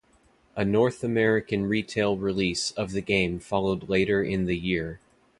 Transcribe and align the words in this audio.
A 0.55 0.65
North 0.65 1.03
American 1.03 1.67
retail 1.67 2.17
release 2.17 2.71
of 2.71 2.91
the 2.93 3.01
game 3.01 3.37
followed 3.39 3.87
later 3.87 4.23
in 4.23 4.45
the 4.45 4.57
year. 4.57 4.99